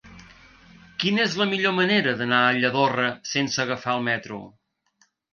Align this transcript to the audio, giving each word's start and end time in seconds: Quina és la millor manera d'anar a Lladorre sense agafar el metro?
Quina 1.01 1.19
és 1.25 1.33
la 1.41 1.45
millor 1.49 1.75
manera 1.79 2.13
d'anar 2.21 2.39
a 2.45 2.55
Lladorre 2.63 3.11
sense 3.33 3.61
agafar 3.65 3.93
el 3.99 4.01
metro? 4.07 4.41